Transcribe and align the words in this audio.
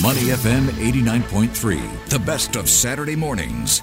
Money 0.00 0.20
FM 0.30 0.68
89.3, 0.68 2.08
the 2.08 2.18
best 2.20 2.56
of 2.56 2.70
Saturday 2.70 3.14
mornings. 3.14 3.82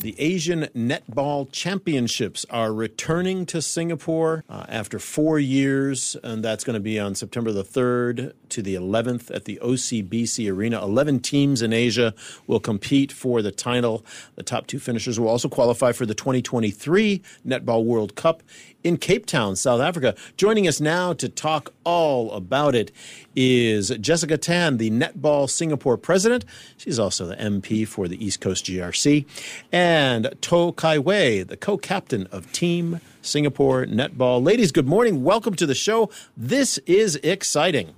The 0.00 0.14
Asian 0.18 0.68
Netball 0.74 1.50
Championships 1.52 2.46
are 2.48 2.72
returning 2.72 3.44
to 3.46 3.60
Singapore 3.60 4.44
uh, 4.48 4.64
after 4.68 4.98
four 4.98 5.38
years, 5.38 6.16
and 6.22 6.42
that's 6.42 6.64
going 6.64 6.74
to 6.74 6.80
be 6.80 6.98
on 6.98 7.14
September 7.14 7.52
the 7.52 7.62
3rd 7.64 8.32
to 8.50 8.62
the 8.62 8.74
11th 8.74 9.34
at 9.34 9.44
the 9.44 9.58
OCBC 9.62 10.50
Arena. 10.50 10.82
11 10.82 11.20
teams 11.20 11.60
in 11.60 11.72
Asia 11.74 12.14
will 12.46 12.60
compete 12.60 13.12
for 13.12 13.42
the 13.42 13.52
title. 13.52 14.04
The 14.36 14.42
top 14.42 14.66
two 14.66 14.78
finishers 14.78 15.20
will 15.20 15.28
also 15.28 15.48
qualify 15.48 15.92
for 15.92 16.06
the 16.06 16.14
2023 16.14 17.22
Netball 17.46 17.84
World 17.84 18.14
Cup 18.14 18.42
in 18.86 18.96
Cape 18.96 19.26
Town, 19.26 19.56
South 19.56 19.80
Africa. 19.80 20.14
Joining 20.36 20.68
us 20.68 20.80
now 20.80 21.12
to 21.14 21.28
talk 21.28 21.72
all 21.82 22.30
about 22.30 22.76
it 22.76 22.92
is 23.34 23.88
Jessica 24.00 24.38
Tan, 24.38 24.76
the 24.76 24.92
Netball 24.92 25.50
Singapore 25.50 25.98
president. 25.98 26.44
She's 26.76 26.96
also 26.96 27.26
the 27.26 27.34
MP 27.34 27.86
for 27.86 28.06
the 28.06 28.24
East 28.24 28.40
Coast 28.40 28.64
GRC. 28.64 29.26
And 29.72 30.32
Toh 30.40 30.70
Kai 30.70 31.00
Wei, 31.00 31.42
the 31.42 31.56
co 31.56 31.76
captain 31.76 32.28
of 32.28 32.52
Team 32.52 33.00
Singapore 33.22 33.86
Netball. 33.86 34.44
Ladies, 34.44 34.70
good 34.70 34.86
morning. 34.86 35.24
Welcome 35.24 35.56
to 35.56 35.66
the 35.66 35.74
show. 35.74 36.08
This 36.36 36.78
is 36.86 37.16
exciting. 37.24 37.92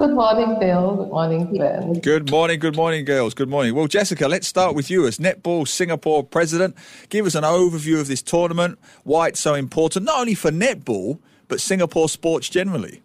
Good 0.00 0.14
morning, 0.14 0.58
Bill. 0.58 0.96
Good 0.96 1.10
morning, 1.10 1.58
Ben. 1.58 1.92
Good 2.00 2.30
morning, 2.30 2.58
good 2.58 2.74
morning, 2.74 3.04
girls. 3.04 3.34
Good 3.34 3.50
morning. 3.50 3.74
Well, 3.74 3.86
Jessica, 3.86 4.28
let's 4.28 4.46
start 4.46 4.74
with 4.74 4.90
you 4.90 5.06
as 5.06 5.18
Netball 5.18 5.68
Singapore 5.68 6.24
president. 6.24 6.74
Give 7.10 7.26
us 7.26 7.34
an 7.34 7.44
overview 7.44 8.00
of 8.00 8.08
this 8.08 8.22
tournament, 8.22 8.78
why 9.04 9.28
it's 9.28 9.40
so 9.40 9.52
important, 9.52 10.06
not 10.06 10.18
only 10.18 10.32
for 10.32 10.50
netball, 10.50 11.18
but 11.48 11.60
Singapore 11.60 12.08
sports 12.08 12.48
generally. 12.48 13.02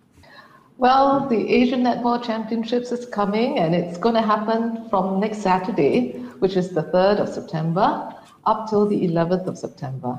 Well, 0.77 1.27
the 1.27 1.53
Asian 1.53 1.83
Netball 1.83 2.23
Championships 2.23 2.93
is 2.93 3.05
coming 3.05 3.59
and 3.59 3.75
it's 3.75 3.97
going 3.97 4.15
to 4.15 4.21
happen 4.21 4.87
from 4.89 5.19
next 5.19 5.39
Saturday, 5.39 6.13
which 6.39 6.55
is 6.55 6.69
the 6.69 6.83
3rd 6.83 7.19
of 7.19 7.27
September, 7.27 8.15
up 8.45 8.69
till 8.69 8.87
the 8.87 9.05
11th 9.05 9.47
of 9.47 9.57
September. 9.57 10.17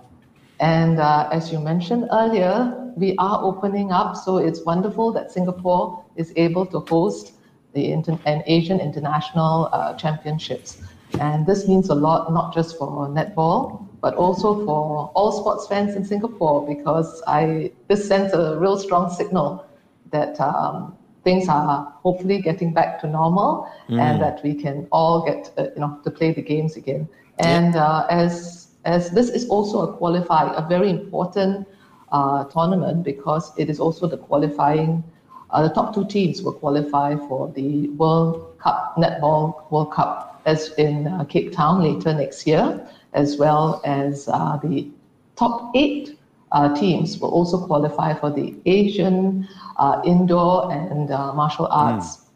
And 0.60 0.98
uh, 0.98 1.28
as 1.30 1.52
you 1.52 1.60
mentioned 1.60 2.08
earlier, 2.12 2.92
we 2.96 3.14
are 3.18 3.42
opening 3.42 3.92
up, 3.92 4.16
so 4.16 4.38
it's 4.38 4.64
wonderful 4.64 5.12
that 5.12 5.30
Singapore 5.30 6.02
is 6.16 6.32
able 6.36 6.64
to 6.66 6.80
host 6.80 7.32
the 7.74 7.92
inter- 7.92 8.18
an 8.24 8.42
Asian 8.46 8.80
International 8.80 9.68
uh, 9.72 9.94
Championships. 9.94 10.82
And 11.20 11.46
this 11.46 11.68
means 11.68 11.90
a 11.90 11.94
lot, 11.94 12.32
not 12.32 12.54
just 12.54 12.78
for 12.78 13.08
netball, 13.08 13.86
but 14.00 14.14
also 14.14 14.64
for 14.64 15.10
all 15.14 15.32
sports 15.32 15.66
fans 15.66 15.94
in 15.94 16.04
Singapore, 16.04 16.66
because 16.66 17.22
I 17.26 17.72
this 17.88 18.06
sends 18.08 18.32
a 18.32 18.58
real 18.58 18.78
strong 18.78 19.10
signal 19.10 19.66
that 20.10 20.40
um, 20.40 20.96
things 21.22 21.48
are 21.48 21.92
hopefully 22.02 22.40
getting 22.40 22.72
back 22.72 23.00
to 23.00 23.06
normal, 23.06 23.70
mm. 23.88 24.00
and 24.00 24.20
that 24.22 24.42
we 24.42 24.54
can 24.54 24.88
all 24.90 25.24
get 25.24 25.52
uh, 25.58 25.68
you 25.74 25.80
know 25.80 26.00
to 26.04 26.10
play 26.10 26.32
the 26.32 26.42
games 26.42 26.76
again. 26.76 27.08
And 27.38 27.76
uh, 27.76 28.06
as 28.08 28.65
as 28.86 29.10
this 29.10 29.28
is 29.28 29.48
also 29.48 29.80
a 29.80 29.92
qualify, 29.92 30.54
a 30.54 30.66
very 30.66 30.88
important 30.88 31.66
uh, 32.12 32.44
tournament 32.44 33.02
because 33.02 33.52
it 33.58 33.68
is 33.68 33.80
also 33.80 34.06
the 34.06 34.16
qualifying. 34.16 35.02
Uh, 35.50 35.62
the 35.62 35.74
top 35.74 35.94
two 35.94 36.06
teams 36.06 36.42
will 36.42 36.52
qualify 36.52 37.16
for 37.28 37.52
the 37.52 37.88
World 37.90 38.56
Cup 38.58 38.94
Netball 38.96 39.70
World 39.70 39.92
Cup 39.92 40.40
as 40.46 40.72
in 40.78 41.08
uh, 41.08 41.24
Cape 41.24 41.52
Town 41.52 41.82
later 41.82 42.14
next 42.14 42.46
year, 42.46 42.88
as 43.12 43.36
well 43.36 43.80
as 43.84 44.28
uh, 44.28 44.56
the 44.62 44.88
top 45.34 45.72
eight 45.74 46.16
uh, 46.52 46.72
teams 46.74 47.18
will 47.18 47.30
also 47.30 47.66
qualify 47.66 48.14
for 48.14 48.30
the 48.30 48.54
Asian 48.66 49.48
uh, 49.78 50.00
Indoor 50.04 50.72
and 50.72 51.08
Martial 51.08 51.66
Arts 51.66 52.26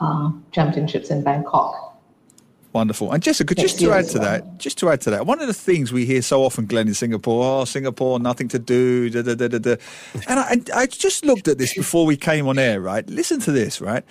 mm. 0.00 0.42
Championships 0.50 1.10
in 1.10 1.22
Bangkok. 1.22 1.87
Wonderful. 2.72 3.12
And 3.12 3.22
Jessica, 3.22 3.54
just 3.54 3.78
to 3.80 3.92
add 3.92 4.06
to 4.08 4.18
that, 4.18 4.58
just 4.58 4.78
to 4.78 4.90
add 4.90 5.00
to 5.02 5.10
that, 5.10 5.26
one 5.26 5.40
of 5.40 5.46
the 5.46 5.54
things 5.54 5.90
we 5.90 6.04
hear 6.04 6.20
so 6.20 6.42
often, 6.44 6.66
Glenn, 6.66 6.86
in 6.86 6.94
Singapore, 6.94 7.62
oh, 7.62 7.64
Singapore, 7.64 8.20
nothing 8.20 8.48
to 8.48 8.58
do, 8.58 9.08
da, 9.08 9.22
da, 9.22 9.34
da, 9.34 9.48
da, 9.48 9.58
da. 9.58 9.76
And 10.28 10.38
I, 10.38 10.60
I 10.82 10.86
just 10.86 11.24
looked 11.24 11.48
at 11.48 11.56
this 11.56 11.74
before 11.74 12.04
we 12.04 12.16
came 12.16 12.46
on 12.46 12.58
air, 12.58 12.80
right? 12.80 13.08
Listen 13.08 13.40
to 13.40 13.52
this, 13.52 13.80
right? 13.80 14.04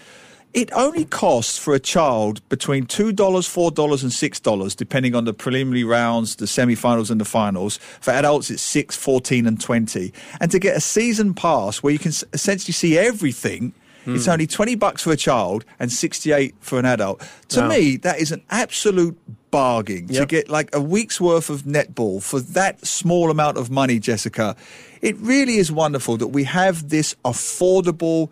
It 0.54 0.72
only 0.74 1.06
costs 1.06 1.60
for 1.60 1.76
a 1.76 1.80
child 1.80 2.48
between 2.50 2.88
$2, 2.88 3.14
$4, 3.14 4.04
and 4.04 4.12
$6, 4.12 4.76
depending 4.76 5.14
on 5.14 5.26
the 5.26 5.34
preliminary 5.34 5.84
rounds, 5.84 6.38
the 6.38 6.48
semi-finals 6.48 7.12
and 7.12 7.22
the 7.22 7.26
finals. 7.26 7.78
For 8.02 8.12
adults, 8.12 8.50
it's 8.50 8.64
6 8.64 8.96
14 8.96 9.46
and 9.46 9.62
20 9.62 10.12
And 10.40 10.50
to 10.50 10.58
get 10.58 10.76
a 10.76 10.82
season 10.82 11.36
pass 11.36 11.84
where 11.84 11.94
you 11.94 12.00
can 12.00 12.12
essentially 12.34 12.74
see 12.74 12.98
everything– 12.98 13.74
Mm. 14.08 14.16
It's 14.16 14.28
only 14.30 14.48
20 14.48 14.76
bucks 14.76 15.02
for 15.04 15.12
a 15.12 15.18
child 15.18 15.66
and 15.80 15.92
68 15.92 16.56
for 16.62 16.80
an 16.80 16.86
adult. 16.86 17.22
To 17.50 17.62
wow. 17.62 17.68
me, 17.68 17.98
that 17.98 18.20
is 18.20 18.32
an 18.32 18.42
absolute 18.50 19.20
bargain 19.52 20.08
yep. 20.08 20.22
to 20.22 20.26
get 20.26 20.50
like 20.50 20.74
a 20.74 20.82
week's 20.82 21.20
worth 21.20 21.50
of 21.50 21.64
netball 21.64 22.24
for 22.24 22.40
that 22.40 22.86
small 22.86 23.30
amount 23.30 23.58
of 23.58 23.70
money, 23.70 24.00
Jessica. 24.00 24.56
It 25.02 25.18
really 25.18 25.58
is 25.58 25.72
wonderful 25.72 26.16
that 26.18 26.28
we 26.28 26.46
have 26.46 26.88
this 26.88 27.16
affordable 27.26 28.30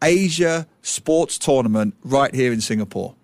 Asia 0.00 0.66
sports 0.82 1.38
tournament 1.38 1.94
right 2.04 2.32
here 2.32 2.52
in 2.52 2.60
Singapore. 2.60 3.14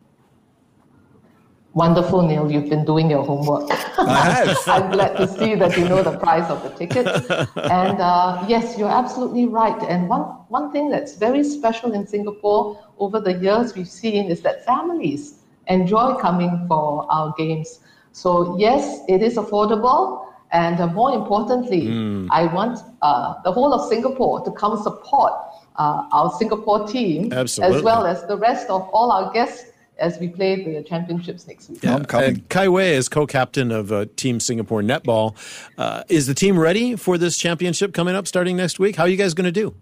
Wonderful, 1.75 2.23
Neil. 2.23 2.51
You've 2.51 2.69
been 2.69 2.85
doing 2.85 3.09
your 3.11 3.25
homework. 3.25 3.71
I 3.99 4.31
have. 4.31 4.59
I'm 4.67 4.91
glad 4.91 5.17
to 5.17 5.27
see 5.27 5.55
that 5.55 5.77
you 5.79 5.89
know 5.89 6.03
the 6.03 6.19
price 6.19 6.49
of 6.51 6.63
the 6.63 6.69
tickets. 6.71 7.27
And 7.57 7.99
uh, 7.99 8.45
yes, 8.47 8.77
you're 8.77 8.91
absolutely 8.91 9.47
right. 9.47 9.81
And 9.89 10.07
one, 10.09 10.23
one 10.49 10.71
thing 10.71 10.91
that's 10.91 11.17
very 11.17 11.43
special 11.43 11.93
in 11.95 12.07
Singapore 12.07 12.79
over 12.99 13.21
the 13.21 13.33
years 13.35 13.75
we've 13.75 13.89
seen 13.89 14.31
is 14.31 14.43
that 14.43 14.67
families 14.67 15.41
enjoy 15.69 16.15
coming 16.17 16.67
for 16.69 17.07
our 17.11 17.33
games. 17.39 17.81
So, 18.13 18.59
yes, 18.59 19.01
it 19.09 19.23
is 19.23 19.37
affordable. 19.37 20.27
And 20.53 20.79
uh, 20.79 20.89
more 20.89 21.15
importantly, 21.15 21.87
mm. 21.87 22.29
I 22.31 22.53
want 22.53 22.81
uh, 23.01 23.41
the 23.45 23.51
whole 23.51 23.73
of 23.73 23.89
Singapore 23.89 24.45
to 24.45 24.51
come 24.51 24.77
support 24.83 25.33
uh, 25.77 26.07
our 26.13 26.31
Singapore 26.39 26.87
team, 26.87 27.33
Absolutely. 27.33 27.79
as 27.79 27.83
well 27.83 28.05
as 28.05 28.27
the 28.27 28.37
rest 28.37 28.69
of 28.69 28.83
all 28.93 29.11
our 29.11 29.33
guests 29.33 29.72
as 29.99 30.19
we 30.19 30.29
play 30.29 30.63
the 30.63 30.83
championships 30.83 31.47
next 31.47 31.71
week. 31.71 31.83
Yeah, 31.83 31.95
I'm 31.95 32.05
coming. 32.05 32.29
And 32.29 32.49
Kai 32.49 32.69
Wei 32.69 32.95
is 32.95 33.09
co-captain 33.09 33.71
of 33.71 33.93
uh, 33.93 34.07
Team 34.17 34.41
Singapore 34.41 34.83
Netball. 34.83 35.37
Uh, 35.79 36.03
is 36.09 36.27
the 36.27 36.35
team 36.35 36.59
ready 36.59 36.97
for 36.97 37.19
this 37.19 37.37
championship 37.37 37.95
coming 37.95 38.15
up 38.15 38.27
starting 38.27 38.57
next 38.57 38.79
week? 38.79 38.97
How 38.97 39.05
are 39.05 39.09
you 39.09 39.17
guys 39.17 39.35
going 39.35 39.53
to 39.53 39.53
do? 39.53 39.75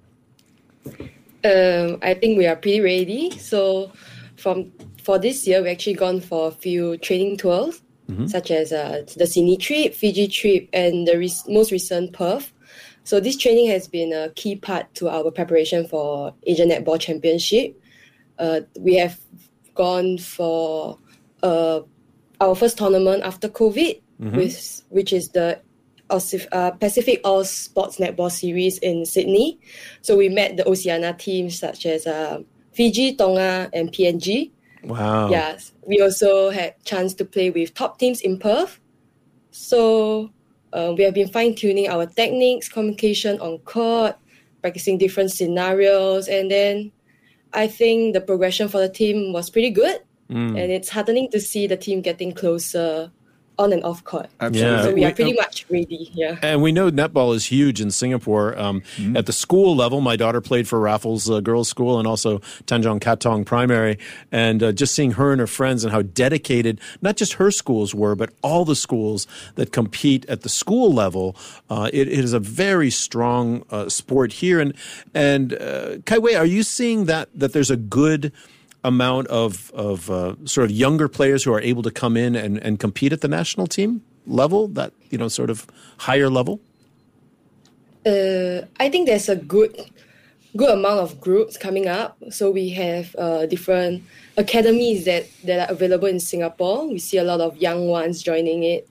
Um, 1.42 1.98
I 2.02 2.14
think 2.14 2.36
we 2.36 2.46
are 2.46 2.56
pretty 2.56 2.80
ready. 2.80 3.30
So, 3.38 3.92
from 4.36 4.72
for 5.02 5.18
this 5.18 5.46
year, 5.46 5.62
we've 5.62 5.72
actually 5.72 5.94
gone 5.94 6.20
for 6.20 6.48
a 6.48 6.50
few 6.50 6.98
training 6.98 7.38
tours, 7.38 7.80
mm-hmm. 8.10 8.26
such 8.26 8.50
as 8.50 8.72
uh, 8.72 9.04
the 9.16 9.26
Sydney 9.26 9.56
trip, 9.56 9.94
Fiji 9.94 10.28
trip, 10.28 10.68
and 10.72 11.06
the 11.08 11.16
re- 11.16 11.32
most 11.48 11.72
recent 11.72 12.12
Perth. 12.12 12.52
So 13.04 13.18
this 13.18 13.36
training 13.36 13.68
has 13.68 13.88
been 13.88 14.12
a 14.12 14.30
key 14.36 14.56
part 14.56 14.94
to 14.94 15.08
our 15.08 15.30
preparation 15.30 15.86
for 15.88 16.34
Asian 16.46 16.68
Netball 16.68 17.00
Championship. 17.00 17.80
Uh, 18.38 18.60
we 18.78 18.96
have 18.96 19.18
gone 19.74 20.18
for 20.18 20.98
uh, 21.42 21.80
our 22.40 22.54
first 22.54 22.78
tournament 22.78 23.22
after 23.22 23.48
COVID, 23.48 24.00
mm-hmm. 24.20 24.36
with, 24.36 24.82
which 24.88 25.12
is 25.12 25.30
the 25.30 25.60
uh, 26.10 26.70
PacificAus 26.72 27.46
Sports 27.46 27.98
Netball 27.98 28.30
Series 28.30 28.78
in 28.78 29.06
Sydney. 29.06 29.60
So 30.02 30.16
we 30.16 30.28
met 30.28 30.56
the 30.56 30.66
Oceania 30.66 31.14
teams 31.14 31.58
such 31.58 31.86
as 31.86 32.06
uh, 32.06 32.42
Fiji, 32.72 33.14
Tonga, 33.14 33.70
and 33.72 33.92
PNG. 33.92 34.50
Wow. 34.84 35.30
Yes. 35.30 35.72
We 35.86 36.00
also 36.00 36.50
had 36.50 36.82
chance 36.84 37.14
to 37.14 37.24
play 37.24 37.50
with 37.50 37.74
top 37.74 37.98
teams 37.98 38.20
in 38.20 38.38
Perth. 38.38 38.80
So 39.50 40.30
uh, 40.72 40.94
we 40.96 41.04
have 41.04 41.14
been 41.14 41.28
fine 41.28 41.54
tuning 41.54 41.88
our 41.88 42.06
techniques, 42.06 42.68
communication 42.68 43.40
on 43.40 43.58
court, 43.58 44.16
practicing 44.62 44.98
different 44.98 45.30
scenarios, 45.32 46.28
and 46.28 46.50
then 46.50 46.92
I 47.52 47.66
think 47.66 48.14
the 48.14 48.20
progression 48.20 48.68
for 48.68 48.78
the 48.78 48.88
team 48.88 49.32
was 49.32 49.50
pretty 49.50 49.70
good. 49.70 50.00
Mm. 50.30 50.60
And 50.60 50.70
it's 50.70 50.88
heartening 50.88 51.30
to 51.30 51.40
see 51.40 51.66
the 51.66 51.76
team 51.76 52.02
getting 52.02 52.32
closer 52.32 53.10
on 53.60 53.72
and 53.72 53.84
off 53.84 54.02
court. 54.04 54.28
Absolutely. 54.40 54.76
Yeah. 54.76 54.82
So 54.82 54.94
we 54.94 55.04
are 55.04 55.12
pretty 55.12 55.34
much 55.34 55.66
ready. 55.68 56.10
Yeah. 56.14 56.38
And 56.42 56.62
we 56.62 56.72
know 56.72 56.90
netball 56.90 57.34
is 57.34 57.46
huge 57.46 57.80
in 57.80 57.90
Singapore. 57.90 58.58
Um, 58.58 58.80
mm-hmm. 58.96 59.16
At 59.16 59.26
the 59.26 59.32
school 59.32 59.76
level, 59.76 60.00
my 60.00 60.16
daughter 60.16 60.40
played 60.40 60.66
for 60.66 60.80
Raffles 60.80 61.28
uh, 61.28 61.40
Girls 61.40 61.68
School 61.68 61.98
and 61.98 62.08
also 62.08 62.38
Tanjong 62.66 63.00
Katong 63.00 63.44
Primary. 63.44 63.98
And 64.32 64.62
uh, 64.62 64.72
just 64.72 64.94
seeing 64.94 65.12
her 65.12 65.30
and 65.32 65.40
her 65.40 65.46
friends 65.46 65.84
and 65.84 65.92
how 65.92 66.02
dedicated 66.02 66.80
not 67.02 67.16
just 67.16 67.34
her 67.34 67.50
schools 67.50 67.94
were, 67.94 68.16
but 68.16 68.32
all 68.42 68.64
the 68.64 68.76
schools 68.76 69.26
that 69.56 69.72
compete 69.72 70.24
at 70.28 70.40
the 70.40 70.48
school 70.48 70.90
level, 70.92 71.36
uh, 71.68 71.90
it, 71.92 72.08
it 72.08 72.24
is 72.24 72.32
a 72.32 72.40
very 72.40 72.90
strong 72.90 73.64
uh, 73.70 73.88
sport 73.90 74.32
here. 74.32 74.58
And 74.58 74.74
and 75.12 75.52
uh, 75.52 75.98
Kai 76.06 76.18
Wei, 76.18 76.34
are 76.34 76.46
you 76.46 76.62
seeing 76.62 77.04
that 77.04 77.28
that 77.34 77.52
there's 77.52 77.70
a 77.70 77.76
good 77.76 78.32
amount 78.82 79.26
of 79.28 79.70
of 79.72 80.10
uh, 80.10 80.34
sort 80.44 80.70
of 80.70 80.70
younger 80.70 81.08
players 81.08 81.44
who 81.44 81.52
are 81.52 81.60
able 81.60 81.82
to 81.82 81.90
come 81.90 82.16
in 82.16 82.34
and, 82.34 82.58
and 82.58 82.78
compete 82.78 83.12
at 83.12 83.20
the 83.20 83.28
national 83.28 83.66
team 83.66 84.02
level, 84.26 84.68
that 84.68 84.92
you 85.10 85.18
know, 85.18 85.28
sort 85.28 85.50
of 85.50 85.66
higher 85.98 86.30
level? 86.30 86.60
Uh, 88.06 88.62
I 88.78 88.88
think 88.88 89.06
there's 89.06 89.28
a 89.28 89.36
good 89.36 89.76
good 90.56 90.70
amount 90.70 91.00
of 91.00 91.20
groups 91.20 91.56
coming 91.56 91.86
up. 91.86 92.16
So 92.30 92.50
we 92.50 92.70
have 92.70 93.14
uh, 93.16 93.46
different 93.46 94.02
academies 94.36 95.04
that, 95.04 95.26
that 95.44 95.68
are 95.68 95.72
available 95.72 96.08
in 96.08 96.20
Singapore. 96.20 96.88
We 96.88 96.98
see 96.98 97.18
a 97.18 97.24
lot 97.24 97.40
of 97.40 97.56
young 97.58 97.86
ones 97.88 98.22
joining 98.22 98.64
it. 98.64 98.88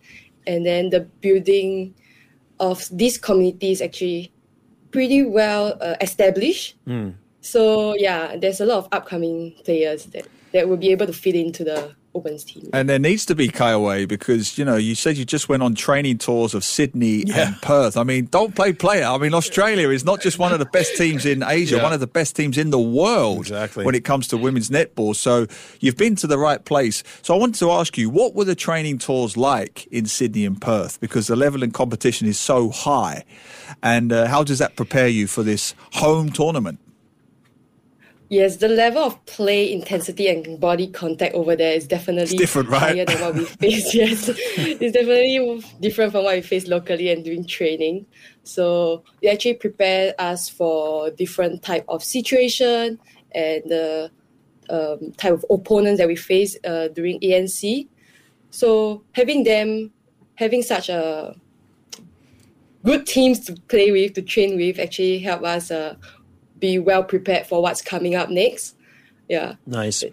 And 0.48 0.66
then 0.66 0.90
the 0.90 1.02
building 1.02 1.94
of 2.60 2.88
these 2.92 3.18
communities 3.18 3.82
actually 3.82 4.32
pretty 4.92 5.24
well 5.24 5.78
uh, 5.82 5.96
established. 6.02 6.76
Mm. 6.88 7.16
So 7.42 7.96
yeah, 7.96 8.36
there's 8.36 8.62
a 8.62 8.66
lot 8.66 8.80
of 8.80 8.88
upcoming 8.92 9.54
players 9.64 10.06
that, 10.08 10.28
that 10.54 10.68
will 10.68 10.78
be 10.78 10.92
able 10.92 11.06
to 11.06 11.14
fit 11.14 11.36
into 11.36 11.64
the 11.64 11.96
Opens 12.16 12.44
team. 12.44 12.68
And 12.74 12.90
there 12.90 12.98
needs 12.98 13.24
to 13.28 13.36
be 13.36 13.50
Kai 13.50 13.78
Wei 13.78 14.06
because 14.06 14.58
you 14.58 14.66
know 14.66 14.78
you 14.78 14.96
said 14.96 15.16
you 15.16 15.26
just 15.26 15.48
went 15.48 15.62
on 15.62 15.76
training 15.76 16.18
tours 16.18 16.56
of 16.56 16.64
Sydney 16.64 17.24
yeah. 17.28 17.48
and 17.48 17.62
Perth. 17.62 17.98
I 17.98 18.04
mean, 18.04 18.26
don't 18.26 18.56
play 18.56 18.74
player. 18.74 19.06
I 19.06 19.20
mean, 19.20 19.36
Australia 19.36 19.90
is 19.90 20.04
not 20.04 20.20
just 20.20 20.40
one 20.40 20.52
of 20.52 20.58
the 20.58 20.66
best 20.66 20.98
teams 20.98 21.24
in 21.24 21.44
Asia, 21.44 21.76
yeah. 21.76 21.84
one 21.84 21.94
of 21.94 22.00
the 22.00 22.08
best 22.08 22.36
teams 22.36 22.58
in 22.58 22.72
the 22.72 22.80
world 22.80 23.42
exactly. 23.42 23.86
when 23.86 23.94
it 23.94 24.06
comes 24.06 24.28
to 24.30 24.38
women's 24.38 24.72
netball. 24.72 25.16
So 25.16 25.46
you've 25.82 25.98
been 25.98 26.16
to 26.16 26.26
the 26.26 26.40
right 26.40 26.66
place. 26.66 27.04
So 27.22 27.36
I 27.36 27.38
wanted 27.38 27.60
to 27.60 27.70
ask 27.70 27.96
you, 27.96 28.10
what 28.10 28.34
were 28.34 28.46
the 28.46 28.56
training 28.56 28.98
tours 28.98 29.38
like 29.38 29.86
in 29.92 30.08
Sydney 30.08 30.46
and 30.46 30.60
Perth? 30.60 31.00
Because 31.00 31.28
the 31.28 31.36
level 31.36 31.62
in 31.62 31.70
competition 31.70 32.28
is 32.28 32.40
so 32.40 32.72
high, 32.72 33.24
and 33.84 34.12
uh, 34.12 34.26
how 34.26 34.44
does 34.44 34.58
that 34.58 34.76
prepare 34.76 35.08
you 35.08 35.28
for 35.28 35.44
this 35.44 35.76
home 35.94 36.32
tournament? 36.32 36.80
Yes, 38.30 38.58
the 38.58 38.68
level 38.68 39.04
of 39.04 39.26
play 39.26 39.74
intensity 39.74 40.28
and 40.28 40.60
body 40.60 40.86
contact 40.88 41.34
over 41.34 41.56
there 41.56 41.74
is 41.74 41.88
definitely 41.88 42.36
it's 42.36 42.36
different, 42.36 42.70
right? 42.70 42.82
higher 42.82 43.06
than 43.06 43.20
what 43.22 43.34
we 43.34 43.46
face. 43.60 43.96
yes, 43.96 44.30
it's 44.30 44.94
definitely 44.94 45.66
different 45.80 46.12
from 46.12 46.26
what 46.26 46.36
we 46.36 46.42
face 46.42 46.68
locally 46.68 47.12
and 47.12 47.24
during 47.24 47.44
training. 47.44 48.06
So 48.44 49.04
it 49.24 49.30
actually 49.30 49.56
prepare 49.56 50.14
us 50.20 50.48
for 50.48 51.10
different 51.10 51.64
type 51.64 51.86
of 51.88 52.04
situation 52.04 53.00
and 53.34 53.64
the 53.66 54.12
um, 54.70 55.12
type 55.18 55.34
of 55.34 55.46
opponents 55.50 55.98
that 56.00 56.08
we 56.08 56.16
face 56.16 56.56
uh, 56.64 56.90
during 56.90 57.20
ANC. 57.22 57.88
So 58.52 59.04
having 59.14 59.44
them, 59.44 59.92
having 60.36 60.62
such 60.62 60.90
a 60.90 61.36
good 62.86 63.08
teams 63.08 63.40
to 63.46 63.56
play 63.68 63.92
with, 63.92 64.14
to 64.14 64.22
train 64.22 64.56
with, 64.56 64.80
actually 64.80 65.18
help 65.18 65.44
us 65.44 65.72
uh, 65.72 65.96
be 66.60 66.80
well 66.80 67.04
prepared 67.04 67.48
for 67.48 67.62
what's 67.62 67.82
coming 67.82 68.16
up 68.16 68.30
next. 68.30 68.76
Yeah. 69.30 69.56
Nice. 69.68 70.04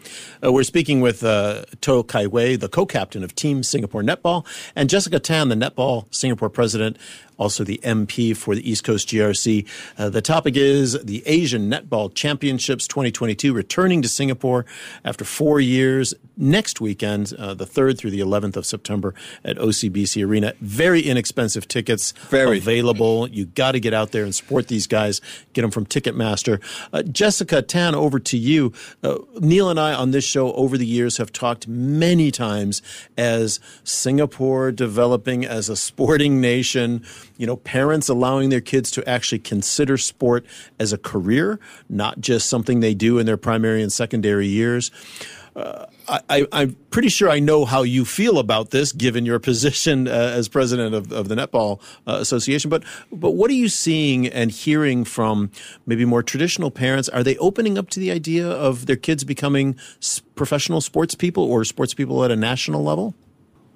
Uh, 0.44 0.52
we're 0.52 0.62
speaking 0.62 1.00
with 1.00 1.24
uh, 1.24 1.64
Toh 1.80 2.02
Kai 2.02 2.26
Wei, 2.26 2.54
the 2.56 2.68
co-captain 2.68 3.24
of 3.24 3.34
Team 3.34 3.62
Singapore 3.62 4.02
Netball, 4.02 4.46
and 4.76 4.90
Jessica 4.90 5.18
Tan, 5.18 5.48
the 5.48 5.54
Netball 5.54 6.04
Singapore 6.14 6.50
president 6.50 6.98
also 7.38 7.64
the 7.64 7.80
MP 7.82 8.36
for 8.36 8.54
the 8.54 8.68
East 8.68 8.84
Coast 8.84 9.08
GRC. 9.08 9.66
Uh, 9.98 10.08
the 10.08 10.22
topic 10.22 10.56
is 10.56 11.00
the 11.02 11.22
Asian 11.26 11.70
Netball 11.70 12.14
Championships 12.14 12.86
2022 12.88 13.52
returning 13.52 14.02
to 14.02 14.08
Singapore 14.08 14.64
after 15.04 15.24
four 15.24 15.60
years 15.60 16.14
next 16.36 16.80
weekend, 16.80 17.32
uh, 17.38 17.54
the 17.54 17.64
3rd 17.64 17.98
through 17.98 18.10
the 18.10 18.20
11th 18.20 18.56
of 18.56 18.66
September 18.66 19.14
at 19.44 19.56
OCBC 19.56 20.24
Arena. 20.24 20.52
Very 20.60 21.00
inexpensive 21.00 21.66
tickets 21.66 22.12
Very. 22.28 22.58
available. 22.58 23.28
You 23.28 23.46
got 23.46 23.72
to 23.72 23.80
get 23.80 23.94
out 23.94 24.12
there 24.12 24.24
and 24.24 24.34
support 24.34 24.68
these 24.68 24.86
guys. 24.86 25.20
Get 25.54 25.62
them 25.62 25.70
from 25.70 25.86
Ticketmaster. 25.86 26.60
Uh, 26.92 27.02
Jessica 27.02 27.62
Tan, 27.62 27.94
over 27.94 28.18
to 28.18 28.36
you. 28.36 28.72
Uh, 29.02 29.18
Neil 29.40 29.70
and 29.70 29.80
I 29.80 29.92
on 29.92 30.10
this 30.10 30.24
show 30.24 30.52
over 30.52 30.76
the 30.76 30.86
years 30.86 31.16
have 31.16 31.32
talked 31.32 31.66
many 31.66 32.30
times 32.30 32.82
as 33.16 33.60
Singapore 33.84 34.72
developing 34.72 35.44
as 35.44 35.68
a 35.68 35.76
sporting 35.76 36.40
nation 36.40 37.04
you 37.38 37.46
know, 37.46 37.56
parents 37.56 38.08
allowing 38.08 38.50
their 38.50 38.60
kids 38.60 38.90
to 38.92 39.08
actually 39.08 39.38
consider 39.38 39.96
sport 39.96 40.46
as 40.78 40.92
a 40.92 40.98
career, 40.98 41.58
not 41.88 42.20
just 42.20 42.48
something 42.48 42.80
they 42.80 42.94
do 42.94 43.18
in 43.18 43.26
their 43.26 43.36
primary 43.36 43.82
and 43.82 43.92
secondary 43.92 44.46
years. 44.46 44.90
Uh, 45.56 45.86
I, 46.28 46.46
am 46.52 46.76
pretty 46.90 47.08
sure 47.08 47.30
I 47.30 47.38
know 47.40 47.64
how 47.64 47.82
you 47.82 48.04
feel 48.04 48.38
about 48.38 48.72
this, 48.72 48.92
given 48.92 49.24
your 49.24 49.38
position 49.50 50.06
uh, 50.06 50.10
as 50.10 50.48
president 50.48 50.94
of, 50.94 51.10
of 51.12 51.28
the 51.28 51.34
Netball 51.34 51.80
uh, 52.06 52.18
Association. 52.20 52.68
But 52.68 52.84
but 53.10 53.30
what 53.30 53.50
are 53.50 53.54
you 53.54 53.70
seeing 53.70 54.26
and 54.26 54.50
hearing 54.50 55.04
from 55.04 55.50
maybe 55.86 56.04
more 56.04 56.22
traditional 56.22 56.70
parents? 56.70 57.08
Are 57.08 57.22
they 57.22 57.38
opening 57.38 57.78
up 57.78 57.88
to 57.90 58.00
the 58.00 58.10
idea 58.10 58.46
of 58.46 58.84
their 58.84 58.96
kids 58.96 59.24
becoming 59.24 59.76
professional 60.34 60.82
sports 60.82 61.14
people 61.14 61.44
or 61.44 61.64
sports 61.64 61.94
people 61.94 62.22
at 62.22 62.30
a 62.30 62.36
national 62.36 62.84
level? 62.84 63.14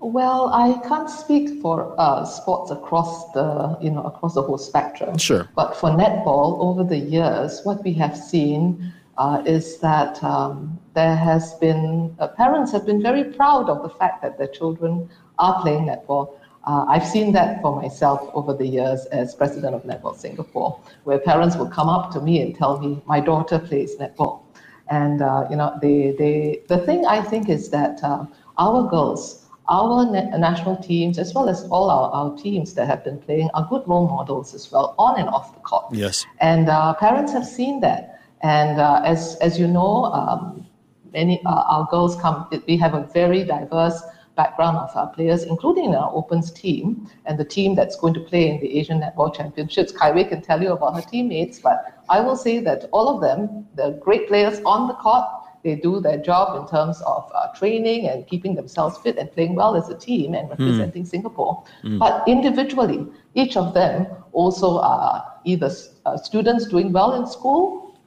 Well, 0.01 0.49
I 0.55 0.81
can't 0.89 1.11
speak 1.11 1.61
for 1.61 1.95
uh, 1.99 2.25
sports 2.25 2.71
across 2.71 3.31
the 3.33 3.77
you 3.83 3.91
know 3.91 4.03
across 4.03 4.35
the 4.35 4.43
whole 4.43 4.57
spectrum. 4.57 5.19
Sure. 5.19 5.47
But 5.55 5.77
for 5.77 5.91
netball, 5.91 6.59
over 6.59 6.85
the 6.85 6.97
years, 6.97 7.61
what 7.65 7.85
we 7.85 7.93
have 7.95 8.17
seen 8.17 8.95
uh, 9.19 9.43
is 9.45 9.79
that 9.81 10.23
um, 10.25 10.79
there 10.95 11.15
has 11.15 11.53
been 11.55 12.17
uh, 12.19 12.29
parents 12.29 12.73
have 12.73 12.87
been 12.87 13.03
very 13.03 13.25
proud 13.25 13.69
of 13.69 13.83
the 13.83 13.91
fact 13.91 14.23
that 14.23 14.39
their 14.39 14.49
children 14.49 15.11
are 15.39 15.61
playing 15.61 15.85
netball. 15.85 16.35
Uh, 16.65 16.87
I've 16.89 17.07
seen 17.07 17.33
that 17.33 17.61
for 17.61 17.77
myself 17.77 18.31
over 18.33 18.55
the 18.55 18.67
years 18.67 19.05
as 19.07 19.35
president 19.35 19.75
of 19.75 19.83
Netball 19.85 20.15
Singapore, 20.17 20.79
where 21.05 21.19
parents 21.19 21.57
will 21.57 21.71
come 21.71 21.89
up 21.89 22.11
to 22.13 22.21
me 22.23 22.41
and 22.41 22.55
tell 22.55 22.81
me, 22.81 23.03
"My 23.05 23.21
daughter 23.21 23.59
plays 23.59 23.97
netball," 23.97 24.41
and 24.89 25.21
uh, 25.21 25.47
you 25.51 25.57
know, 25.57 25.79
they 25.83 26.15
they 26.19 26.63
the 26.69 26.79
thing 26.79 27.05
I 27.05 27.21
think 27.21 27.51
is 27.51 27.69
that 27.69 28.03
uh, 28.03 28.25
our 28.57 28.89
girls 28.89 29.50
our 29.71 30.05
national 30.37 30.77
teams, 30.77 31.19
as 31.19 31.33
well 31.33 31.49
as 31.49 31.65
all 31.69 31.89
our, 31.89 32.11
our 32.11 32.37
teams 32.37 32.75
that 32.75 32.87
have 32.87 33.05
been 33.05 33.19
playing, 33.19 33.49
are 33.55 33.67
good 33.71 33.83
role 33.87 34.09
models 34.09 34.53
as 34.55 34.71
well, 34.71 34.95
on 34.99 35.19
and 35.19 35.29
off 35.29 35.55
the 35.55 35.61
court. 35.61 35.87
Yes. 35.93 36.27
And 36.41 36.69
uh, 36.69 36.95
parents 36.95 37.33
have 37.33 37.47
seen 37.47 37.81
that. 37.81 38.21
And 38.43 38.81
uh, 38.81 39.03
as, 39.05 39.37
as 39.37 39.59
you 39.59 39.69
know, 39.69 40.05
um, 40.07 40.67
many 41.13 41.41
uh, 41.47 41.63
our 41.71 41.87
girls 41.91 42.17
come, 42.17 42.49
we 42.67 42.77
have 42.79 42.95
a 42.95 43.09
very 43.15 43.45
diverse 43.45 44.03
background 44.37 44.77
of 44.79 44.91
our 44.97 45.09
players, 45.09 45.43
including 45.45 45.95
our 45.95 46.11
Opens 46.15 46.51
team 46.51 47.09
and 47.27 47.39
the 47.39 47.45
team 47.45 47.75
that's 47.75 47.97
going 47.97 48.15
to 48.15 48.21
play 48.21 48.49
in 48.51 48.61
the 48.61 48.79
Asian 48.79 49.01
Netball 49.01 49.35
Championships. 49.35 49.93
Kaiwei 49.93 50.29
can 50.29 50.41
tell 50.41 50.63
you 50.63 50.73
about 50.73 50.95
her 50.95 51.03
teammates, 51.03 51.59
but 51.59 52.03
I 52.09 52.21
will 52.21 52.37
say 52.37 52.59
that 52.61 52.89
all 52.93 53.09
of 53.15 53.21
them, 53.21 53.67
they're 53.75 53.93
great 53.93 54.29
players 54.29 54.61
on 54.65 54.89
the 54.89 54.95
court, 54.95 55.27
they 55.63 55.75
do 55.75 56.01
their 56.01 56.17
job 56.17 56.61
in 56.61 56.69
terms 56.69 57.01
of 57.03 57.31
uh, 57.35 57.49
training 57.55 58.09
and 58.09 58.27
keeping 58.27 58.55
themselves 58.55 58.97
fit 58.99 59.19
and 59.19 59.31
playing 59.33 59.55
well 59.55 59.77
as 59.77 59.89
a 59.89 59.95
team 59.97 60.35
and 60.35 60.49
representing 60.49 61.05
mm. 61.05 61.09
Singapore. 61.09 61.63
Mm. 61.85 61.99
But 61.99 62.27
individually, 62.27 63.07
each 63.35 63.57
of 63.57 63.75
them 63.75 64.07
also 64.33 64.79
are 64.79 65.25
either 65.45 65.71
uh, 66.07 66.17
students 66.17 66.67
doing 66.67 66.93
well 66.93 67.13
in 67.13 67.27
school 67.27 67.99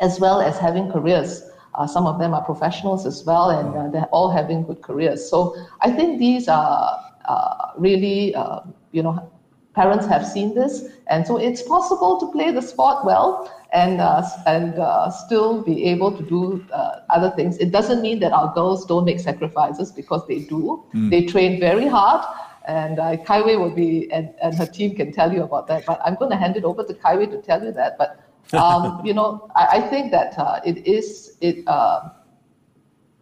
as 0.00 0.20
well 0.20 0.40
as 0.40 0.58
having 0.58 0.90
careers. 0.90 1.42
Uh, 1.74 1.86
some 1.86 2.06
of 2.06 2.18
them 2.18 2.34
are 2.34 2.42
professionals 2.42 3.06
as 3.06 3.24
well, 3.24 3.50
and 3.50 3.76
uh, 3.76 3.88
they're 3.88 4.10
all 4.12 4.30
having 4.30 4.64
good 4.64 4.82
careers. 4.82 5.28
So 5.28 5.54
I 5.82 5.90
think 5.90 6.18
these 6.18 6.48
are 6.48 6.98
uh, 7.26 7.70
really, 7.76 8.34
uh, 8.34 8.60
you 8.92 9.02
know, 9.02 9.30
parents 9.74 10.06
have 10.06 10.26
seen 10.26 10.54
this, 10.54 10.84
and 11.06 11.26
so 11.26 11.36
it's 11.36 11.62
possible 11.62 12.18
to 12.20 12.26
play 12.32 12.50
the 12.50 12.62
sport 12.62 13.04
well 13.04 13.50
and 13.72 14.00
uh, 14.00 14.22
and 14.46 14.78
uh, 14.78 15.10
still 15.10 15.62
be 15.62 15.84
able 15.84 16.16
to 16.16 16.22
do 16.22 16.64
uh, 16.72 17.00
other 17.10 17.30
things. 17.30 17.58
It 17.58 17.70
doesn't 17.70 18.02
mean 18.02 18.20
that 18.20 18.32
our 18.32 18.52
girls 18.54 18.84
don't 18.86 19.04
make 19.04 19.20
sacrifices 19.20 19.92
because 19.92 20.26
they 20.26 20.40
do. 20.40 20.84
Mm. 20.94 21.10
They 21.10 21.24
train 21.26 21.60
very 21.60 21.86
hard, 21.86 22.24
and 22.66 22.98
uh, 22.98 23.16
Kaiwei 23.18 23.58
will 23.58 23.74
be 23.74 24.10
and, 24.12 24.34
and 24.42 24.54
her 24.56 24.66
team 24.66 24.96
can 24.96 25.12
tell 25.12 25.32
you 25.32 25.42
about 25.42 25.66
that. 25.68 25.86
But 25.86 26.00
I'm 26.04 26.16
going 26.16 26.30
to 26.30 26.36
hand 26.36 26.56
it 26.56 26.64
over 26.64 26.84
to 26.84 26.94
Kaiwei 26.94 27.30
to 27.30 27.40
tell 27.42 27.62
you 27.62 27.72
that. 27.72 27.96
But 27.98 28.20
um, 28.54 29.00
you 29.04 29.14
know, 29.14 29.50
I, 29.54 29.78
I 29.78 29.80
think 29.88 30.10
that 30.10 30.38
uh, 30.38 30.60
it 30.64 30.86
is 30.86 31.36
it. 31.40 31.66
Uh, 31.66 32.10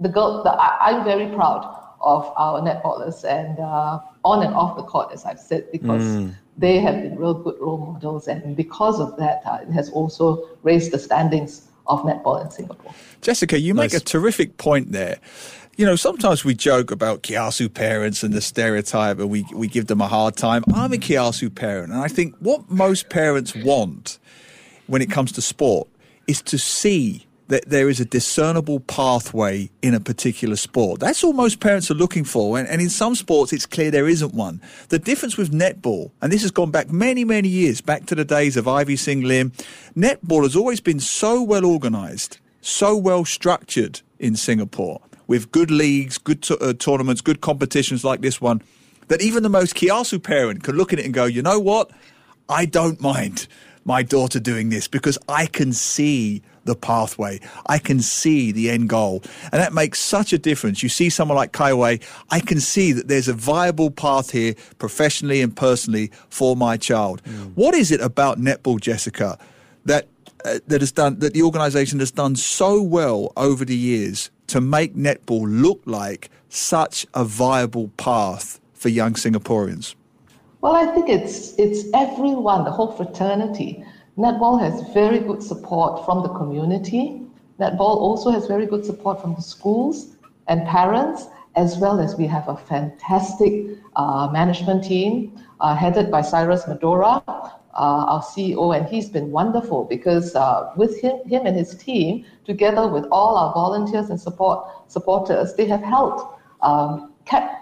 the 0.01 0.09
girl, 0.09 0.45
the, 0.45 0.51
I, 0.51 0.93
I'm 0.93 1.05
very 1.05 1.27
proud 1.35 1.88
of 2.01 2.33
our 2.37 2.61
netballers 2.61 3.25
and 3.25 3.59
uh, 3.59 4.01
on 4.25 4.45
and 4.45 4.55
off 4.55 4.77
the 4.77 4.83
court, 4.83 5.11
as 5.13 5.25
I've 5.25 5.39
said, 5.39 5.71
because 5.73 6.03
mm. 6.03 6.35
they 6.57 6.79
have 6.81 7.03
been 7.03 7.17
real 7.17 7.35
good 7.35 7.57
role 7.61 7.79
models, 7.79 8.29
and 8.29 8.57
because 8.57 9.01
of 9.01 9.17
that, 9.19 9.43
uh, 9.45 9.59
it 9.63 9.73
has 9.73 9.91
also 9.91 10.49
raised 10.63 10.93
the 10.93 10.99
standings 10.99 11.69
of 11.87 12.01
netball 12.03 12.45
in 12.45 12.51
Singapore. 12.51 12.93
Jessica, 13.23 13.59
you 13.59 13.75
nice. 13.75 13.93
make 13.93 14.01
a 14.01 14.05
terrific 14.05 14.57
point 14.59 14.93
there. 14.93 15.19
You 15.77 15.87
know, 15.87 15.97
sometimes 15.97 16.45
we 16.45 16.55
joke 16.55 16.91
about 16.91 17.23
Kiasu 17.23 17.73
parents 17.73 18.23
and 18.25 18.35
the 18.35 18.41
stereotype, 18.41 19.19
and 19.21 19.31
we, 19.31 19.47
we 19.55 19.69
give 19.69 19.87
them 19.87 20.01
a 20.01 20.09
hard 20.09 20.37
time. 20.37 20.65
I'm 20.75 20.93
a 20.93 20.97
Kiasu 20.97 21.55
parent, 21.55 21.93
and 21.93 22.03
I 22.03 22.09
think 22.09 22.35
what 22.41 22.69
most 22.69 23.09
parents 23.09 23.55
want 23.55 24.19
when 24.89 25.03
it 25.03 25.11
comes 25.11 25.31
to 25.33 25.43
sport 25.43 25.89
is 26.27 26.43
to 26.43 26.59
see 26.59 27.28
that 27.49 27.69
there 27.69 27.89
is 27.89 27.99
a 27.99 28.05
discernible 28.05 28.81
pathway 28.81 29.71
in 29.83 29.95
a 29.95 30.01
particular 30.01 30.57
sport. 30.57 31.01
That's 31.01 31.25
all 31.25 31.33
most 31.33 31.61
parents 31.61 31.91
are 31.91 31.95
looking 31.95 32.25
for. 32.25 32.59
And, 32.59 32.69
and, 32.69 32.81
in 32.81 32.91
some 32.91 33.15
sports, 33.15 33.53
it's 33.53 33.67
clear 33.67 33.91
there 33.91 34.09
isn't 34.09 34.35
one. 34.35 34.61
The 34.91 34.99
difference 34.99 35.37
with 35.37 35.51
netball, 35.51 36.11
and 36.21 36.31
this 36.31 36.43
has 36.43 36.51
gone 36.51 36.71
back 36.71 36.91
many, 36.91 37.25
many 37.25 37.49
years, 37.49 37.81
back 37.81 38.07
to 38.07 38.15
the 38.15 38.25
days 38.25 38.57
of 38.57 38.69
Ivy 38.69 38.97
Singh-Lim, 38.97 39.53
netball 39.97 40.43
has 40.43 40.55
always 40.55 40.81
been 40.81 41.01
so 41.01 41.43
well 41.43 41.65
organized, 41.65 42.39
so 42.61 42.97
well 42.97 43.25
structured 43.25 44.03
in 44.19 44.37
Singapore, 44.37 45.01
with 45.27 45.51
good 45.51 45.71
leagues, 45.71 46.19
good 46.19 46.47
uh, 46.61 46.75
tournaments, 46.75 47.23
good 47.23 47.41
competitions 47.41 48.05
like 48.05 48.21
this 48.21 48.41
one, 48.41 48.63
that 49.09 49.23
even 49.23 49.43
the 49.43 49.49
most 49.49 49.75
kiasu 49.75 50.23
parent 50.23 50.63
could 50.63 50.77
look 50.77 50.93
at 50.93 50.99
it 50.99 51.07
and 51.07 51.15
go, 51.15 51.25
you 51.25 51.41
know 51.41 51.59
what? 51.59 51.91
I 52.49 52.67
don't 52.67 53.01
mind 53.01 53.47
my 53.85 54.03
daughter 54.03 54.39
doing 54.39 54.69
this 54.69 54.87
because 54.87 55.17
I 55.29 55.47
can 55.47 55.73
see 55.73 56.43
the 56.69 56.77
pathway. 56.77 57.41
I 57.67 57.79
can 57.79 58.01
see 58.01 58.53
the 58.53 58.71
end 58.71 58.89
goal. 58.89 59.23
And 59.51 59.61
that 59.61 59.73
makes 59.73 59.99
such 59.99 60.33
a 60.33 60.39
difference. 60.39 60.83
You 60.83 60.89
see 60.89 61.11
someone 61.11 61.37
like 61.37 61.53
Kai 61.53 61.73
Wei, 61.73 61.99
I 62.31 62.41
can 62.41 62.61
see 62.61 62.93
that 62.93 63.09
there's 63.09 63.27
a 63.27 63.33
viable 63.33 63.91
path 63.91 64.31
here 64.31 64.55
professionally 64.79 65.41
and 65.41 65.57
personally 65.57 66.13
for 66.29 66.55
my 66.55 66.77
child. 66.77 67.23
Mm. 67.25 67.53
What 67.57 67.75
is 67.75 67.91
it 67.91 68.01
about 68.01 68.39
netball, 68.39 68.81
Jessica, 68.81 69.39
that 69.87 70.07
uh, 70.45 70.61
that 70.69 70.81
has 70.81 70.93
done 70.93 71.19
that 71.19 71.35
the 71.35 71.43
organization 71.43 71.99
has 71.99 72.13
done 72.13 72.37
so 72.37 72.81
well 72.81 73.33
over 73.37 73.65
the 73.65 73.77
years 73.77 74.31
to 74.47 74.61
make 74.61 74.95
netball 74.95 75.45
look 75.47 75.81
like 75.85 76.31
such 76.49 77.07
a 77.15 77.25
viable 77.25 77.89
path 77.97 78.61
for 78.73 78.89
young 78.89 79.15
Singaporeans? 79.15 79.97
Well, 80.61 80.77
I 80.77 80.87
think 80.95 81.09
it's 81.09 81.55
it's 81.59 81.85
everyone, 81.93 82.65
the 82.65 82.71
whole 82.71 82.93
fraternity. 82.93 83.85
Netball 84.19 84.61
has 84.61 84.83
very 84.93 85.21
good 85.21 85.41
support 85.41 86.05
from 86.05 86.25
the 86.25 86.29
community. 86.31 87.23
Netball 87.61 87.97
also 88.07 88.31
has 88.31 88.49
very 88.49 88.67
good 88.67 88.85
support 88.85 89.23
from 89.23 89.37
the 89.37 89.41
schools 89.41 90.17
and 90.49 90.67
parents, 90.67 91.29
as 91.55 91.79
well 91.79 92.01
as 92.01 92.17
we 92.17 92.27
have 92.27 92.49
a 92.49 92.57
fantastic 92.57 93.79
uh, 93.95 94.29
management 94.33 94.83
team 94.83 95.41
uh, 95.61 95.77
headed 95.77 96.11
by 96.11 96.21
Cyrus 96.21 96.67
Medora, 96.67 97.23
uh, 97.29 97.53
our 97.75 98.21
CEO, 98.21 98.77
and 98.77 98.89
he's 98.89 99.09
been 99.09 99.31
wonderful 99.31 99.85
because 99.85 100.35
uh, 100.35 100.73
with 100.77 101.01
him, 101.01 101.19
him 101.29 101.47
and 101.47 101.57
his 101.57 101.77
team, 101.77 102.25
together 102.45 102.89
with 102.89 103.07
all 103.13 103.37
our 103.37 103.55
volunteers 103.55 104.11
and 104.11 104.21
support 104.21 104.91
supporters, 104.91 105.55
they 105.55 105.67
have 105.67 105.83
helped 105.83 106.41
um, 106.63 107.13
kept 107.25 107.55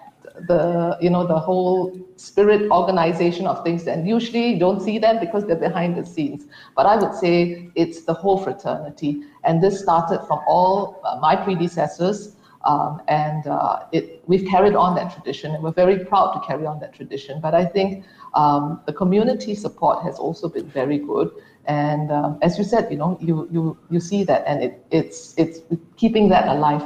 the 0.47 0.97
you 1.01 1.11
know 1.11 1.27
the 1.27 1.39
whole 1.39 1.99
spirit 2.17 2.71
organization 2.71 3.47
of 3.47 3.63
things 3.65 3.87
and 3.87 4.09
usually 4.09 4.53
you 4.53 4.59
don't 4.59 4.81
see 4.81 4.99
them 4.99 5.19
because 5.19 5.45
they're 5.47 5.57
behind 5.57 5.97
the 5.97 6.05
scenes. 6.05 6.47
But 6.75 6.87
i 6.87 6.97
would 6.97 7.15
say 7.15 7.71
it's 7.75 8.03
the 8.03 8.15
whole 8.15 8.39
fraternity. 8.39 9.23
And 9.45 9.63
this 9.63 9.81
started 9.81 10.21
from 10.27 10.41
all 10.47 11.01
uh, 11.05 11.19
my 11.21 11.37
predecessors 11.37 12.37
um, 12.65 13.01
and 13.07 13.47
uh, 13.47 13.81
it, 13.93 14.23
we've 14.27 14.45
carried 14.47 14.75
on 14.75 14.97
that 14.97 15.13
tradition 15.13 15.55
and 15.55 15.63
we're 15.63 15.73
very 15.73 16.05
proud 16.05 16.33
to 16.33 16.41
carry 16.41 16.67
on 16.67 16.81
that 16.81 16.93
tradition. 16.93 17.41
But 17.41 17.55
i 17.55 17.65
think 17.65 18.05
um, 18.35 18.81
the 18.87 18.93
community 18.93 19.55
support 19.55 20.03
has 20.03 20.19
also 20.19 20.49
been 20.49 20.69
very 20.69 20.99
good. 20.99 21.31
And 21.67 22.13
um, 22.13 22.39
as 22.43 22.59
you 22.59 22.65
said 22.65 22.91
you 22.91 22.97
know 22.97 23.19
you 23.21 23.49
you 23.51 23.77
you 23.91 24.01
see 24.01 24.23
that 24.25 24.45
and 24.47 24.63
it, 24.63 24.79
it's 24.91 25.35
it's 25.37 25.63
keeping 25.97 26.29
that 26.29 26.47
alive 26.49 26.83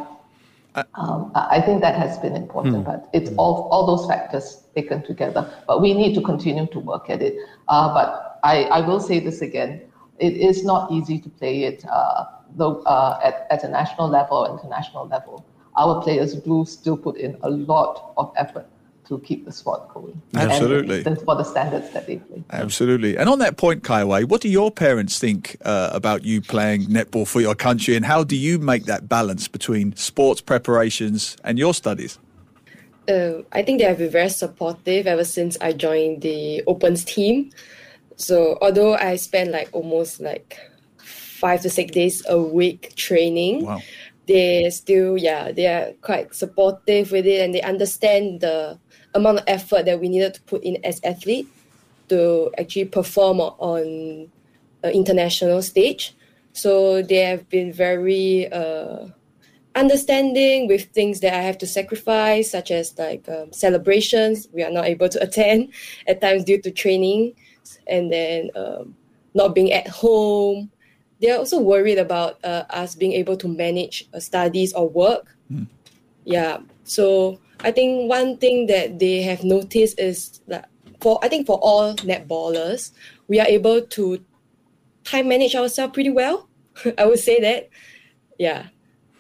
um, 0.94 1.32
I 1.34 1.60
think 1.60 1.80
that 1.80 1.96
has 1.96 2.18
been 2.18 2.36
important, 2.36 2.76
hmm. 2.76 2.82
but 2.82 3.08
it's 3.12 3.30
all, 3.36 3.68
all 3.72 3.86
those 3.86 4.06
factors 4.06 4.64
taken 4.74 5.02
together. 5.02 5.52
But 5.66 5.82
we 5.82 5.94
need 5.94 6.14
to 6.14 6.22
continue 6.22 6.66
to 6.68 6.78
work 6.78 7.10
at 7.10 7.22
it. 7.22 7.34
Uh, 7.68 7.92
but 7.92 8.38
I, 8.44 8.64
I 8.64 8.80
will 8.80 9.00
say 9.00 9.20
this 9.20 9.42
again 9.42 9.82
it 10.20 10.34
is 10.34 10.64
not 10.64 10.92
easy 10.92 11.18
to 11.18 11.28
play 11.28 11.64
it 11.64 11.84
uh, 11.88 12.26
though, 12.54 12.82
uh, 12.82 13.18
at, 13.24 13.46
at 13.50 13.64
a 13.64 13.68
national 13.68 14.08
level 14.08 14.36
or 14.38 14.50
international 14.50 15.08
level. 15.08 15.44
Our 15.76 16.02
players 16.02 16.34
do 16.34 16.64
still 16.66 16.96
put 16.96 17.16
in 17.16 17.38
a 17.42 17.50
lot 17.50 18.12
of 18.16 18.32
effort 18.36 18.66
to 19.10 19.18
keep 19.18 19.44
the 19.44 19.50
sport 19.50 19.92
going. 19.92 20.22
Absolutely. 20.34 21.02
for 21.02 21.34
the 21.34 21.42
standards 21.42 21.90
that 21.90 22.06
they 22.06 22.16
play. 22.18 22.44
Absolutely. 22.50 23.18
And 23.18 23.28
on 23.28 23.40
that 23.40 23.56
point, 23.56 23.82
Kai 23.82 24.04
Wei, 24.04 24.22
what 24.22 24.40
do 24.40 24.48
your 24.48 24.70
parents 24.70 25.18
think 25.18 25.56
uh, 25.64 25.90
about 25.92 26.24
you 26.24 26.40
playing 26.40 26.82
netball 26.86 27.26
for 27.26 27.40
your 27.40 27.56
country 27.56 27.96
and 27.96 28.04
how 28.04 28.22
do 28.22 28.36
you 28.36 28.60
make 28.60 28.84
that 28.84 29.08
balance 29.08 29.48
between 29.48 29.96
sports 29.96 30.40
preparations 30.40 31.36
and 31.42 31.58
your 31.58 31.74
studies? 31.74 32.20
Uh, 33.08 33.42
I 33.50 33.62
think 33.62 33.80
they 33.80 33.84
have 33.84 33.98
been 33.98 34.10
very 34.10 34.30
supportive 34.30 35.08
ever 35.08 35.24
since 35.24 35.58
I 35.60 35.72
joined 35.72 36.22
the 36.22 36.62
Opens 36.68 37.04
team. 37.04 37.50
So 38.14 38.58
although 38.62 38.94
I 38.94 39.16
spend 39.16 39.50
like 39.50 39.70
almost 39.72 40.20
like 40.20 40.56
five 40.98 41.62
to 41.62 41.70
six 41.70 41.90
days 41.90 42.22
a 42.28 42.40
week 42.40 42.94
training, 42.94 43.66
wow. 43.66 43.80
They 44.26 44.70
still 44.70 45.16
yeah 45.16 45.50
they 45.50 45.66
are 45.66 45.92
quite 46.02 46.34
supportive 46.34 47.10
with 47.10 47.26
it 47.26 47.42
and 47.42 47.54
they 47.54 47.62
understand 47.62 48.40
the 48.40 48.78
amount 49.14 49.38
of 49.38 49.44
effort 49.46 49.84
that 49.86 50.00
we 50.00 50.08
needed 50.08 50.34
to 50.34 50.42
put 50.42 50.62
in 50.62 50.76
as 50.84 51.00
athletes 51.04 51.48
to 52.10 52.50
actually 52.58 52.84
perform 52.84 53.40
on 53.40 54.28
an 54.82 54.92
international 54.92 55.62
stage. 55.62 56.14
So 56.52 57.02
they 57.02 57.18
have 57.18 57.48
been 57.48 57.72
very 57.72 58.52
uh, 58.52 59.06
understanding 59.74 60.66
with 60.66 60.86
things 60.86 61.20
that 61.20 61.32
I 61.32 61.42
have 61.42 61.58
to 61.58 61.66
sacrifice, 61.66 62.50
such 62.50 62.70
as 62.70 62.98
like 62.98 63.28
um, 63.28 63.52
celebrations 63.52 64.48
we 64.52 64.62
are 64.62 64.70
not 64.70 64.86
able 64.86 65.08
to 65.08 65.22
attend 65.26 65.72
at 66.06 66.20
times 66.20 66.44
due 66.44 66.60
to 66.62 66.70
training, 66.70 67.34
and 67.86 68.12
then 68.12 68.50
um, 68.56 68.96
not 69.34 69.54
being 69.54 69.72
at 69.72 69.88
home. 69.88 70.70
They 71.20 71.30
are 71.30 71.38
also 71.38 71.60
worried 71.60 71.98
about 71.98 72.42
uh, 72.44 72.64
us 72.70 72.94
being 72.94 73.12
able 73.12 73.36
to 73.36 73.48
manage 73.48 74.08
uh, 74.14 74.20
studies 74.20 74.72
or 74.72 74.88
work. 74.88 75.36
Mm. 75.52 75.66
Yeah, 76.24 76.58
so 76.84 77.38
I 77.60 77.70
think 77.72 78.08
one 78.08 78.36
thing 78.38 78.66
that 78.66 78.98
they 78.98 79.22
have 79.22 79.44
noticed 79.44 79.98
is 79.98 80.40
that 80.48 80.68
for 81.00 81.18
I 81.22 81.28
think 81.28 81.46
for 81.46 81.58
all 81.62 81.94
netballers, 81.96 82.92
we 83.28 83.40
are 83.40 83.46
able 83.46 83.82
to 83.82 84.24
time 85.04 85.28
manage 85.28 85.54
ourselves 85.54 85.92
pretty 85.92 86.10
well. 86.10 86.48
I 86.98 87.06
would 87.06 87.18
say 87.18 87.40
that. 87.40 87.68
Yeah. 88.38 88.66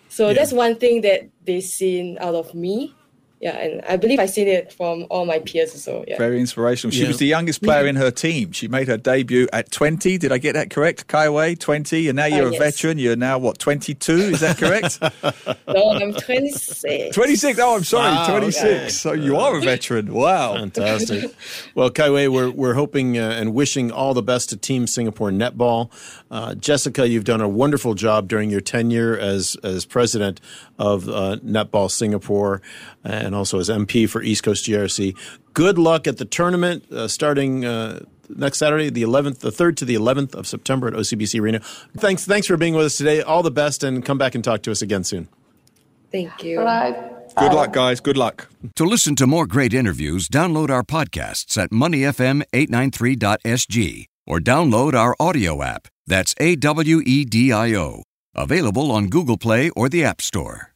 So 0.08 0.28
yeah. 0.28 0.34
that's 0.34 0.52
one 0.52 0.76
thing 0.76 1.02
that 1.02 1.28
they've 1.44 1.62
seen 1.62 2.18
out 2.20 2.34
of 2.34 2.54
me 2.54 2.94
yeah, 3.40 3.56
and 3.56 3.82
I 3.88 3.96
believe 3.96 4.18
I 4.18 4.26
seen 4.26 4.48
it 4.48 4.70
from 4.70 5.06
all 5.08 5.24
my 5.24 5.38
peers 5.38 5.74
as 5.74 5.86
well. 5.86 6.04
Yeah. 6.06 6.18
Very 6.18 6.38
inspirational. 6.38 6.92
She 6.92 7.02
yeah. 7.02 7.08
was 7.08 7.16
the 7.16 7.26
youngest 7.26 7.62
player 7.62 7.86
in 7.86 7.96
her 7.96 8.10
team. 8.10 8.52
She 8.52 8.68
made 8.68 8.86
her 8.86 8.98
debut 8.98 9.48
at 9.50 9.70
20. 9.70 10.18
Did 10.18 10.30
I 10.30 10.36
get 10.36 10.52
that 10.52 10.68
correct? 10.68 11.06
Kai 11.06 11.30
Wei, 11.30 11.54
20. 11.54 12.08
And 12.08 12.16
now 12.16 12.26
you're 12.26 12.48
uh, 12.48 12.50
a 12.50 12.52
yes. 12.52 12.58
veteran. 12.58 12.98
You're 12.98 13.16
now, 13.16 13.38
what, 13.38 13.58
22? 13.58 14.12
Is 14.12 14.40
that 14.40 14.58
correct? 14.58 15.00
no, 15.66 15.90
I'm 15.90 16.12
26. 16.12 17.16
26. 17.16 17.58
Oh, 17.58 17.76
I'm 17.76 17.84
sorry, 17.84 18.14
wow, 18.14 18.28
26. 18.28 18.62
Okay. 18.62 18.88
So 18.90 19.12
you 19.14 19.38
are 19.38 19.56
a 19.56 19.60
veteran. 19.62 20.12
Wow. 20.12 20.56
Fantastic. 20.56 21.34
well, 21.74 21.88
Kai 21.88 22.10
Wei, 22.10 22.28
we're, 22.28 22.50
we're 22.50 22.74
hoping 22.74 23.16
uh, 23.16 23.22
and 23.22 23.54
wishing 23.54 23.90
all 23.90 24.12
the 24.12 24.22
best 24.22 24.50
to 24.50 24.58
Team 24.58 24.86
Singapore 24.86 25.30
Netball. 25.30 25.90
Uh, 26.30 26.54
Jessica, 26.56 27.08
you've 27.08 27.24
done 27.24 27.40
a 27.40 27.48
wonderful 27.48 27.94
job 27.94 28.28
during 28.28 28.50
your 28.50 28.60
tenure 28.60 29.16
as, 29.18 29.56
as 29.62 29.86
president 29.86 30.42
of 30.78 31.08
uh, 31.08 31.36
Netball 31.42 31.90
Singapore. 31.90 32.60
And 33.02 33.29
and 33.30 33.36
also 33.36 33.60
as 33.60 33.68
MP 33.68 34.08
for 34.08 34.22
East 34.22 34.42
Coast 34.42 34.66
GRC. 34.66 35.16
Good 35.54 35.78
luck 35.78 36.08
at 36.08 36.16
the 36.16 36.24
tournament 36.24 36.90
uh, 36.90 37.06
starting 37.06 37.64
uh, 37.64 38.00
next 38.28 38.58
Saturday, 38.58 38.90
the 38.90 39.04
11th, 39.04 39.38
the 39.38 39.50
3rd 39.50 39.76
to 39.76 39.84
the 39.84 39.94
11th 39.94 40.34
of 40.34 40.48
September 40.48 40.88
at 40.88 40.94
OCBC 40.94 41.40
Arena. 41.40 41.60
Thanks, 41.96 42.24
thanks 42.24 42.48
for 42.48 42.56
being 42.56 42.74
with 42.74 42.86
us 42.86 42.96
today. 42.96 43.22
All 43.22 43.44
the 43.44 43.52
best, 43.52 43.84
and 43.84 44.04
come 44.04 44.18
back 44.18 44.34
and 44.34 44.42
talk 44.42 44.62
to 44.62 44.72
us 44.72 44.82
again 44.82 45.04
soon. 45.04 45.28
Thank 46.10 46.42
you. 46.42 46.58
Bye. 46.58 47.08
Good 47.38 47.52
luck, 47.52 47.72
guys. 47.72 48.00
Good 48.00 48.16
luck. 48.16 48.48
To 48.74 48.84
listen 48.84 49.14
to 49.14 49.28
more 49.28 49.46
great 49.46 49.72
interviews, 49.72 50.28
download 50.28 50.70
our 50.70 50.82
podcasts 50.82 51.56
at 51.56 51.70
moneyfm893.sg 51.70 54.06
or 54.26 54.40
download 54.40 54.94
our 54.94 55.14
audio 55.20 55.62
app. 55.62 55.86
That's 56.08 56.34
A 56.40 56.56
W 56.56 57.00
E 57.06 57.24
D 57.24 57.52
I 57.52 57.76
O. 57.76 58.02
Available 58.34 58.90
on 58.90 59.06
Google 59.06 59.38
Play 59.38 59.70
or 59.70 59.88
the 59.88 60.02
App 60.02 60.20
Store. 60.20 60.69